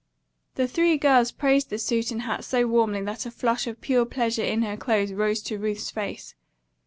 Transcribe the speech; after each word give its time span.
The 0.55 0.67
three 0.67 0.97
girls 0.97 1.31
praised 1.31 1.69
the 1.69 1.77
suit 1.77 2.09
and 2.09 2.23
hat 2.23 2.43
so 2.43 2.65
warmly 2.65 3.03
that 3.03 3.27
a 3.27 3.29
flush 3.29 3.67
of 3.67 3.81
pure 3.81 4.03
pleasure 4.03 4.41
in 4.43 4.63
her 4.63 4.75
clothes 4.75 5.13
rose 5.13 5.43
to 5.43 5.59
Ruth's 5.59 5.91
face. 5.91 6.33